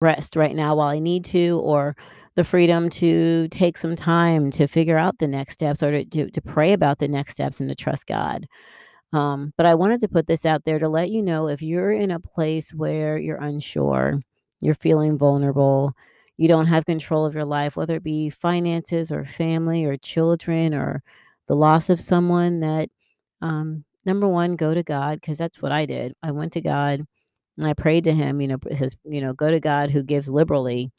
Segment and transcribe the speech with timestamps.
[0.00, 1.96] rest right now while I need to, or
[2.36, 6.30] the freedom to take some time to figure out the next steps or to, to,
[6.30, 8.46] to pray about the next steps and to trust God.
[9.12, 11.90] Um, but I wanted to put this out there to let you know if you're
[11.90, 14.20] in a place where you're unsure,
[14.60, 15.94] you're feeling vulnerable,
[16.36, 20.74] you don't have control of your life, whether it be finances or family or children
[20.74, 21.02] or
[21.48, 22.90] the loss of someone, that
[23.40, 26.14] um, number one, go to God, because that's what I did.
[26.22, 27.04] I went to God
[27.58, 30.30] and I prayed to Him, you know, his, you know, go to God who gives
[30.32, 30.92] liberally.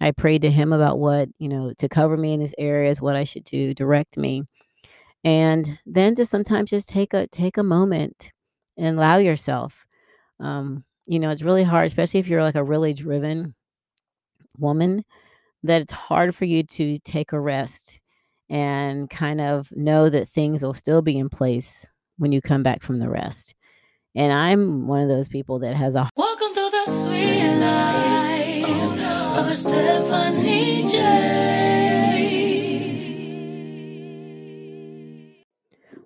[0.00, 3.16] I prayed to Him about what, you know, to cover me in His areas, what
[3.16, 4.44] I should do, direct me.
[5.24, 8.32] And then to sometimes just take a take a moment
[8.76, 9.86] and allow yourself.
[10.40, 13.54] Um you know it's really hard especially if you're like a really driven
[14.58, 15.04] woman
[15.62, 18.00] that it's hard for you to take a rest
[18.50, 21.86] and kind of know that things will still be in place
[22.18, 23.54] when you come back from the rest
[24.14, 28.68] and i'm one of those people that has a Welcome to the sweet life
[29.38, 31.52] of Stephanie J.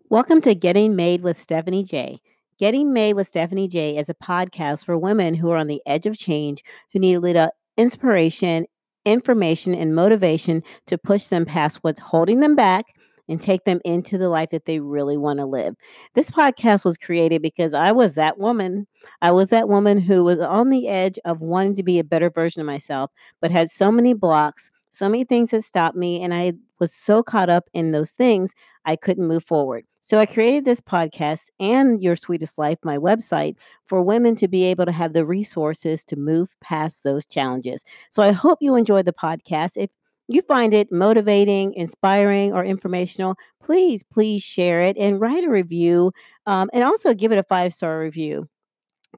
[0.08, 2.20] Welcome to Getting Made with Stephanie J.
[2.58, 6.06] Getting Made with Stephanie J is a podcast for women who are on the edge
[6.06, 8.66] of change, who need a little inspiration,
[9.04, 12.86] information, and motivation to push them past what's holding them back
[13.28, 15.74] and take them into the life that they really want to live.
[16.14, 18.86] This podcast was created because I was that woman.
[19.22, 22.30] I was that woman who was on the edge of wanting to be a better
[22.30, 23.10] version of myself,
[23.40, 27.22] but had so many blocks, so many things that stopped me, and I was so
[27.22, 28.52] caught up in those things,
[28.84, 29.84] I couldn't move forward.
[30.00, 34.62] So I created this podcast and Your Sweetest Life, my website, for women to be
[34.64, 37.84] able to have the resources to move past those challenges.
[38.10, 39.72] So I hope you enjoy the podcast.
[39.76, 39.90] If
[40.28, 46.12] you find it motivating, inspiring, or informational, please, please share it and write a review
[46.46, 48.48] um, and also give it a five star review.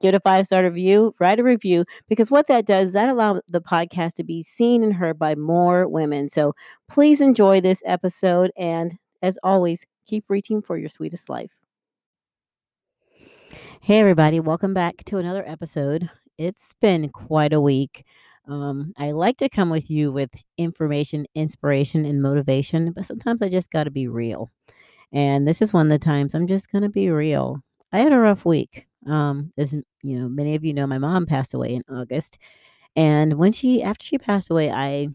[0.01, 3.09] Give it a five star review, write a review, because what that does is that
[3.09, 6.29] allows the podcast to be seen and heard by more women.
[6.29, 6.53] So
[6.87, 8.51] please enjoy this episode.
[8.55, 11.51] And as always, keep reaching for your sweetest life.
[13.81, 16.09] Hey, everybody, welcome back to another episode.
[16.37, 18.05] It's been quite a week.
[18.49, 23.49] Um, I like to come with you with information, inspiration, and motivation, but sometimes I
[23.49, 24.49] just got to be real.
[25.13, 27.61] And this is one of the times I'm just going to be real.
[27.93, 28.85] I had a rough week.
[29.07, 32.37] Um, as you know, many of you know, my mom passed away in August.
[32.95, 35.09] And when she, after she passed away, I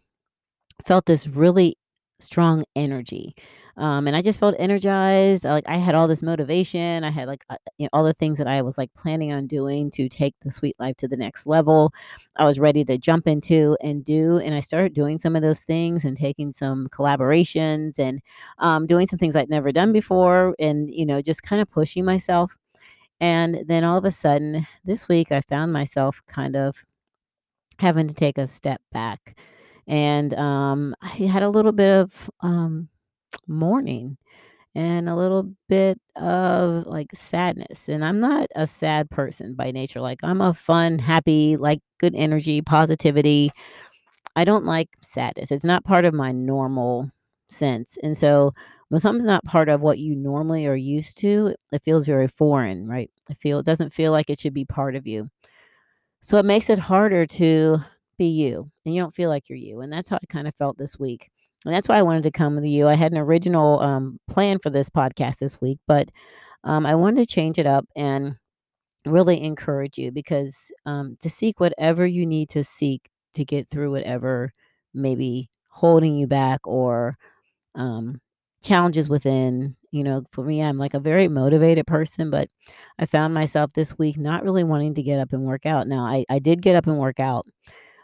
[0.85, 1.77] felt this really
[2.21, 3.35] strong energy.
[3.77, 5.45] Um, and I just felt energized.
[5.45, 7.05] Like I had all this motivation.
[7.05, 9.47] I had like uh, you know, all the things that I was like planning on
[9.47, 11.93] doing to take the sweet life to the next level.
[12.37, 14.39] I was ready to jump into and do.
[14.39, 18.21] And I started doing some of those things and taking some collaborations and
[18.59, 20.55] um, doing some things I'd never done before.
[20.59, 22.57] And you know, just kind of pushing myself.
[23.21, 26.85] And then all of a sudden, this week, I found myself kind of
[27.79, 29.37] having to take a step back
[29.87, 32.89] and um, I had a little bit of um,
[33.49, 34.17] mourning
[34.75, 37.89] and a little bit of like sadness.
[37.89, 40.01] And I'm not a sad person by nature.
[40.01, 43.51] Like I'm a fun, happy, like good energy, positivity.
[44.37, 45.53] I don't like sadness.
[45.53, 47.11] It's not part of my normal
[47.49, 47.97] sense.
[48.03, 48.53] And so
[48.89, 52.89] when something's not part of what you normally are used to, it feels very foreign,
[52.89, 53.11] right?
[53.31, 55.31] I feel it doesn't feel like it should be part of you.
[56.23, 57.79] So it makes it harder to
[58.19, 59.81] be you and you don't feel like you're you.
[59.81, 61.31] And that's how I kind of felt this week.
[61.65, 62.89] And that's why I wanted to come with you.
[62.89, 66.11] I had an original um, plan for this podcast this week, but
[66.65, 68.37] um, I wanted to change it up and
[69.07, 73.91] really encourage you because um, to seek whatever you need to seek to get through
[73.91, 74.53] whatever
[74.95, 77.17] maybe holding you back or
[77.75, 78.21] um,
[78.63, 79.77] challenges within.
[79.91, 82.49] You know, for me, I'm like a very motivated person, but
[82.99, 85.87] I found myself this week not really wanting to get up and work out.
[85.87, 87.47] Now, I, I did get up and work out.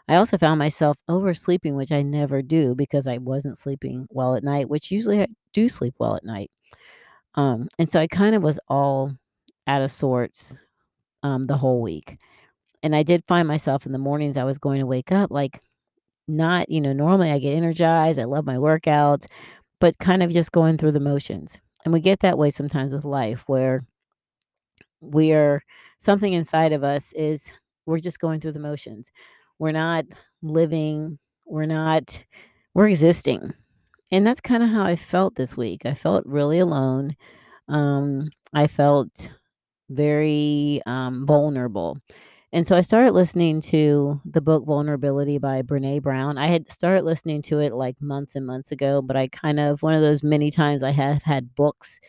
[0.07, 4.43] I also found myself oversleeping, which I never do because I wasn't sleeping well at
[4.43, 6.51] night, which usually I do sleep well at night.
[7.35, 9.13] Um, and so I kind of was all
[9.67, 10.57] out of sorts
[11.23, 12.17] um, the whole week.
[12.83, 15.61] And I did find myself in the mornings I was going to wake up like
[16.27, 19.27] not, you know, normally I get energized, I love my workouts,
[19.79, 21.59] but kind of just going through the motions.
[21.85, 23.83] And we get that way sometimes with life where
[25.01, 25.63] we're
[25.99, 27.51] something inside of us is
[27.85, 29.11] we're just going through the motions.
[29.61, 30.05] We're not
[30.41, 32.23] living, we're not,
[32.73, 33.53] we're existing.
[34.11, 35.85] And that's kind of how I felt this week.
[35.85, 37.15] I felt really alone.
[37.67, 39.29] Um, I felt
[39.91, 41.99] very um, vulnerable.
[42.51, 46.39] And so I started listening to the book Vulnerability by Brene Brown.
[46.39, 49.83] I had started listening to it like months and months ago, but I kind of,
[49.83, 51.99] one of those many times I have had books,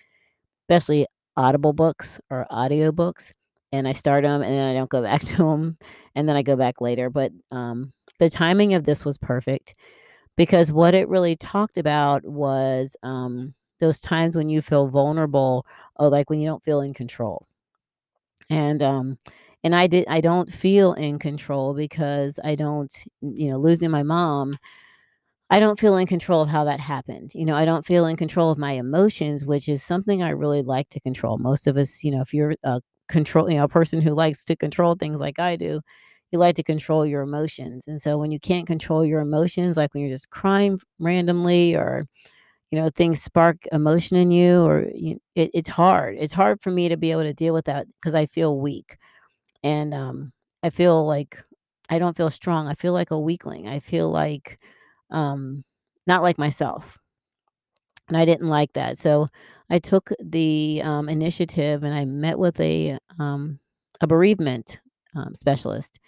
[0.63, 1.07] especially
[1.37, 3.35] audible books or audio books,
[3.73, 5.77] and I start them and then I don't go back to them
[6.15, 7.11] and then I go back later.
[7.11, 9.75] But um, the timing of this was perfect
[10.37, 15.67] because what it really talked about was um, those times when you feel vulnerable
[15.97, 17.47] or like when you don't feel in control.
[18.51, 19.19] And um,
[19.65, 24.03] and I did I don't feel in control because I don't you know losing my
[24.03, 24.59] mom
[25.51, 27.35] I don't feel in control of how that happened.
[27.35, 30.63] You know, I don't feel in control of my emotions, which is something I really
[30.63, 31.37] like to control.
[31.37, 32.81] Most of us, you know, if you're a
[33.13, 35.83] control, you know, a person who likes to control things like I do,
[36.33, 37.87] you like to control your emotions.
[37.89, 42.07] And so when you can't control your emotions, like when you're just crying randomly or,
[42.71, 46.17] you know, things spark emotion in you or you, it, it's hard.
[46.19, 48.97] It's hard for me to be able to deal with that because I feel weak.
[49.63, 50.33] And um,
[50.63, 51.39] I feel like
[51.91, 52.69] I don't feel strong.
[52.69, 53.69] I feel like a weakling.
[53.69, 54.59] I feel like
[55.11, 55.65] um,
[56.07, 56.99] not like myself.
[58.13, 58.99] And I didn't like that.
[58.99, 59.29] So
[59.71, 63.59] I took the um, initiative and I met with a um,
[64.03, 64.83] a bereavement
[65.17, 65.99] um, specialist,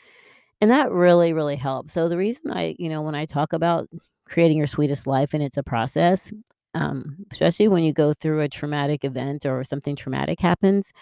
[0.61, 1.91] and that really really helped.
[1.91, 3.89] So the reason I, you know, when I talk about
[4.27, 6.31] creating your sweetest life and it's a process,
[6.75, 10.93] um, especially when you go through a traumatic event or something traumatic happens,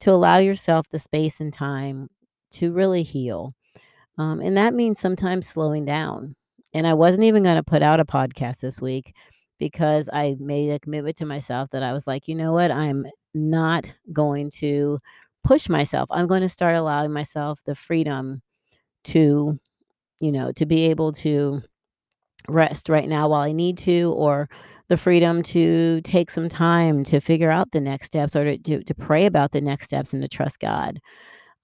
[0.00, 2.10] to allow yourself the space and time
[2.50, 3.54] to really heal.
[4.18, 6.36] Um, and that means sometimes slowing down.
[6.74, 9.14] And I wasn't even going to put out a podcast this week
[9.60, 12.72] because I made a commitment to myself that I was like, you know what?
[12.72, 14.98] I'm not going to
[15.44, 16.08] push myself.
[16.10, 18.42] I'm going to start allowing myself the freedom
[19.04, 19.58] to,
[20.18, 21.60] you know, to be able to
[22.48, 24.48] rest right now while I need to, or
[24.88, 28.82] the freedom to take some time to figure out the next steps or to, to,
[28.82, 30.98] to pray about the next steps and to trust God.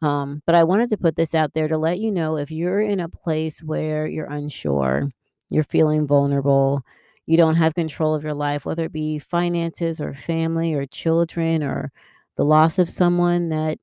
[0.02, 2.80] Um, but I wanted to put this out there to let you know if you're
[2.80, 5.08] in a place where you're unsure,
[5.50, 6.82] you're feeling vulnerable,
[7.26, 11.62] you don't have control of your life, whether it be finances or family or children
[11.62, 11.92] or
[12.36, 13.78] the loss of someone, that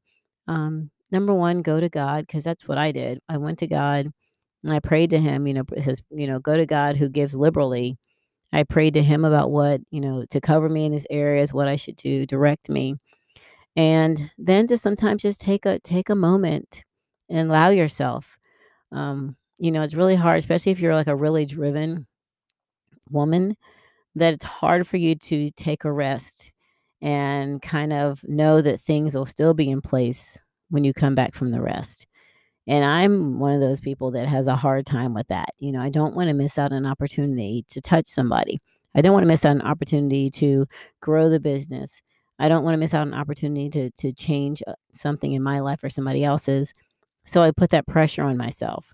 [0.48, 3.20] um, number one, go to God, because that's what I did.
[3.30, 4.08] I went to God
[4.64, 7.38] and I prayed to Him, you know, his, you know, go to God who gives
[7.38, 7.98] liberally.
[8.54, 11.68] I prayed to Him about what, you know, to cover me in His areas, what
[11.68, 12.98] I should do, direct me
[13.76, 16.84] and then to sometimes just take a take a moment
[17.30, 18.38] and allow yourself
[18.92, 22.06] um you know it's really hard especially if you're like a really driven
[23.14, 23.56] woman
[24.16, 26.52] that it's hard for you to take a rest
[27.02, 30.38] and kind of know that things will still be in place
[30.70, 32.08] when you come back from the rest
[32.68, 35.82] and i'm one of those people that has a hard time with that you know
[35.82, 38.60] i don't want to miss out an opportunity to touch somebody
[38.96, 40.66] i don't want to miss out an opportunity to
[41.02, 42.02] grow the business
[42.40, 45.60] I don't want to miss out an opportunity to to change uh, something in my
[45.60, 46.74] life or somebody else's.
[47.26, 48.94] So I put that pressure on myself.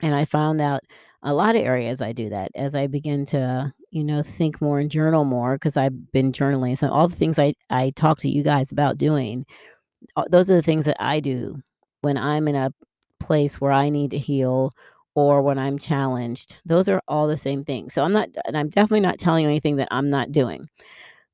[0.00, 0.82] And I found out
[1.22, 4.80] a lot of areas I do that as I begin to, you know, think more
[4.80, 6.76] and journal more because I've been journaling.
[6.76, 9.44] So all the things I I talk to you guys about doing,
[10.30, 11.60] those are the things that I do
[12.00, 12.72] when I'm in a
[13.20, 14.72] place where I need to heal
[15.14, 16.56] or when I'm challenged.
[16.64, 17.94] Those are all the same things.
[17.94, 20.68] So I'm not and I'm definitely not telling you anything that I'm not doing.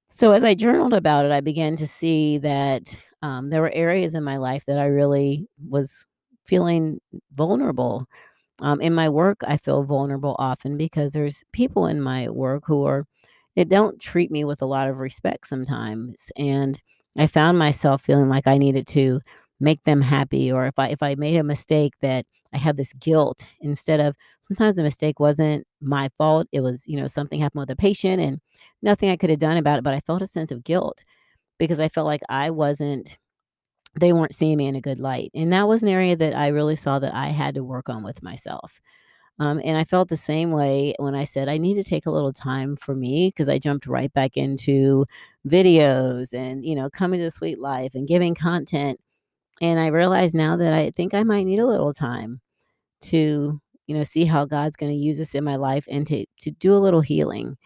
[0.08, 4.14] So as I journaled about it, I began to see that um, there were areas
[4.14, 6.06] in my life that I really was
[6.44, 7.00] feeling
[7.32, 8.06] vulnerable.
[8.60, 12.84] Um, in my work, I feel vulnerable often because there's people in my work who
[12.86, 13.04] are
[13.56, 16.80] they don't treat me with a lot of respect sometimes, and
[17.16, 19.20] I found myself feeling like I needed to
[19.60, 22.92] make them happy, or if I if I made a mistake that I had this
[22.94, 26.48] guilt instead of sometimes the mistake wasn't my fault.
[26.52, 28.40] It was, you know, something happened with a patient and
[28.82, 30.98] nothing I could have done about it, but I felt a sense of guilt
[31.58, 33.18] because I felt like I wasn't
[33.98, 35.30] they weren't seeing me in a good light.
[35.34, 38.02] And that was an area that I really saw that I had to work on
[38.04, 38.80] with myself.
[39.40, 42.10] Um, and I felt the same way when I said I need to take a
[42.10, 45.06] little time for me because I jumped right back into
[45.46, 48.98] videos and, you know, coming to the sweet life and giving content.
[49.60, 52.40] And I realized now that I think I might need a little time
[53.02, 56.26] to, you know, see how God's going to use this in my life and to
[56.40, 57.56] to do a little healing.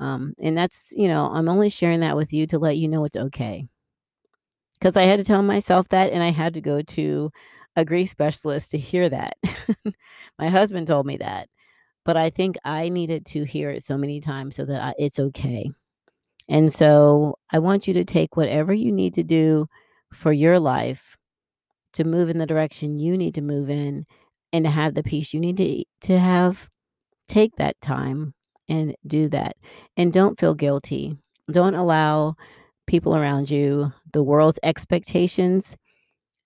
[0.00, 3.04] Um, and that's, you know, I'm only sharing that with you to let you know
[3.04, 3.66] it's okay.
[4.80, 7.30] Because I had to tell myself that, and I had to go to
[7.76, 9.36] a grief specialist to hear that.
[10.38, 11.48] my husband told me that,
[12.04, 15.18] but I think I needed to hear it so many times so that I, it's
[15.18, 15.70] okay.
[16.48, 19.66] And so I want you to take whatever you need to do
[20.12, 21.16] for your life
[21.92, 24.06] to move in the direction you need to move in
[24.52, 26.68] and to have the peace you need to to have
[27.28, 28.32] take that time
[28.68, 29.56] and do that
[29.96, 31.16] and don't feel guilty
[31.52, 32.34] don't allow
[32.90, 35.76] people around you the world's expectations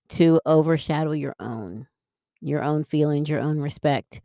[0.09, 1.87] to overshadow your own
[2.41, 4.21] your own feelings your own respect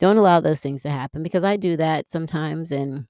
[0.00, 3.06] don't allow those things to happen because i do that sometimes and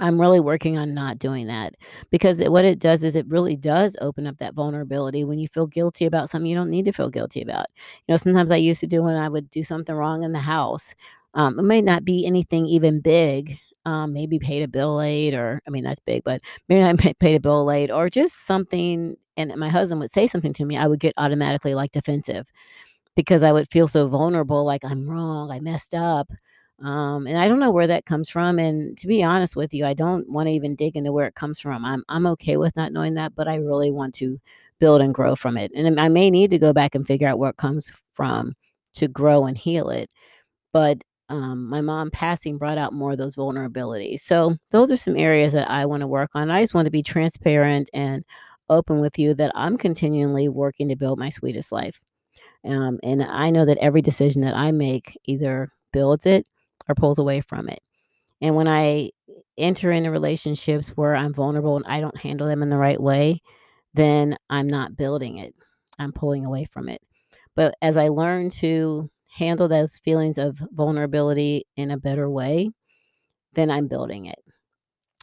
[0.00, 1.74] I'm really working on not doing that
[2.10, 5.66] because what it does is it really does open up that vulnerability when you feel
[5.66, 7.66] guilty about something you don't need to feel guilty about.
[8.06, 10.38] You know, sometimes I used to do when I would do something wrong in the
[10.38, 10.94] house.
[11.34, 13.58] Um, it may not be anything even big.
[13.88, 17.36] Um, maybe paid a bill late, or I mean that's big, but maybe I paid
[17.36, 19.16] a bill late, or just something.
[19.36, 22.46] And my husband would say something to me, I would get automatically like defensive
[23.16, 26.28] because I would feel so vulnerable, like I'm wrong, I messed up.
[26.82, 28.58] Um, and I don't know where that comes from.
[28.58, 31.34] And to be honest with you, I don't want to even dig into where it
[31.34, 31.84] comes from.
[31.84, 34.38] I'm I'm okay with not knowing that, but I really want to
[34.80, 35.72] build and grow from it.
[35.74, 38.52] And I may need to go back and figure out where it comes from
[38.94, 40.10] to grow and heal it.
[40.72, 44.20] But um, my mom passing brought out more of those vulnerabilities.
[44.20, 46.50] So those are some areas that I want to work on.
[46.50, 48.24] I just want to be transparent and
[48.70, 52.00] open with you that I'm continually working to build my sweetest life.
[52.64, 56.46] Um, and I know that every decision that I make either builds it
[56.88, 57.80] or pulls away from it.
[58.40, 59.10] And when I
[59.56, 63.42] enter into relationships where I'm vulnerable and I don't handle them in the right way,
[63.94, 65.54] then I'm not building it.
[65.98, 67.02] I'm pulling away from it.
[67.56, 72.70] But as I learn to handle those feelings of vulnerability in a better way,
[73.54, 74.38] then I'm building it.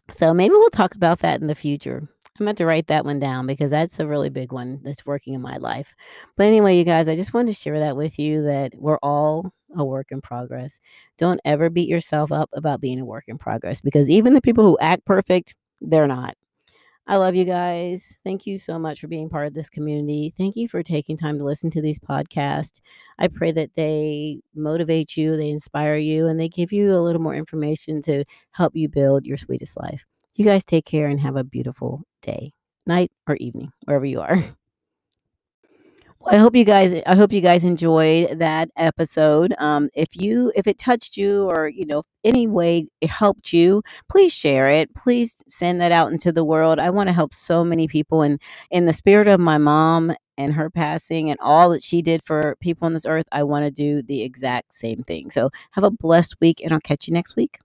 [0.10, 2.08] So maybe we'll talk about that in the future.
[2.40, 5.34] I'm going to write that one down because that's a really big one that's working
[5.34, 5.96] in my life.
[6.36, 9.54] But anyway, you guys, I just wanted to share that with you that we're all
[9.76, 10.80] a work in progress.
[11.18, 14.66] Don't ever beat yourself up about being a work in progress because even the people
[14.66, 16.36] who act perfect, they're not.
[17.08, 18.16] I love you guys.
[18.24, 20.34] Thank you so much for being part of this community.
[20.36, 22.82] Thank you for taking time to listen to these podcasts.
[23.20, 27.22] I pray that they motivate you, they inspire you, and they give you a little
[27.22, 30.04] more information to help you build your sweetest life.
[30.34, 32.54] You guys take care and have a beautiful day,
[32.88, 34.38] night, or evening, wherever you are.
[36.28, 39.54] I hope you guys I hope you guys enjoyed that episode.
[39.60, 43.84] Um, if you if it touched you or you know any way it helped you,
[44.10, 44.94] please share it.
[44.96, 46.80] Please send that out into the world.
[46.80, 48.42] I want to help so many people and
[48.72, 52.56] in the spirit of my mom and her passing and all that she did for
[52.60, 55.32] people on this earth, I want to do the exact same thing.
[55.32, 57.60] So have a blessed week and I'll catch you next week.